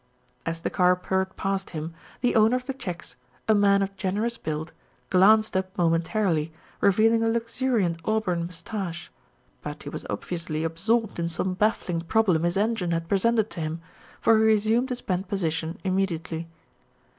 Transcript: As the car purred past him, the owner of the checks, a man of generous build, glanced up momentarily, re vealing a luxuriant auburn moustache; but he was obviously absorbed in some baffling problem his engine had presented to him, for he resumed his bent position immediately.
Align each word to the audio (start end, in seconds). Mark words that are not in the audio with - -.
As 0.47 0.61
the 0.61 0.71
car 0.71 0.95
purred 0.95 1.37
past 1.37 1.69
him, 1.77 1.93
the 2.21 2.35
owner 2.35 2.55
of 2.55 2.65
the 2.65 2.73
checks, 2.73 3.15
a 3.47 3.53
man 3.53 3.83
of 3.83 3.95
generous 3.97 4.35
build, 4.35 4.73
glanced 5.11 5.55
up 5.55 5.77
momentarily, 5.77 6.51
re 6.81 6.89
vealing 6.89 7.23
a 7.23 7.29
luxuriant 7.29 7.99
auburn 8.03 8.47
moustache; 8.47 9.11
but 9.61 9.83
he 9.83 9.89
was 9.89 10.07
obviously 10.09 10.63
absorbed 10.63 11.19
in 11.19 11.29
some 11.29 11.53
baffling 11.53 12.01
problem 12.01 12.41
his 12.41 12.57
engine 12.57 12.89
had 12.89 13.07
presented 13.07 13.51
to 13.51 13.59
him, 13.61 13.79
for 14.19 14.39
he 14.39 14.43
resumed 14.45 14.89
his 14.89 15.01
bent 15.01 15.27
position 15.27 15.77
immediately. 15.83 16.47